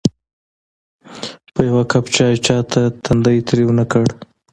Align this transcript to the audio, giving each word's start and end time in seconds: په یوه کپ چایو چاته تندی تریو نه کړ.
په 1.53 1.61
یوه 1.69 1.83
کپ 1.91 2.05
چایو 2.15 2.41
چاته 2.45 2.81
تندی 3.03 3.37
تریو 3.47 3.71
نه 3.79 3.85
کړ. 3.91 4.05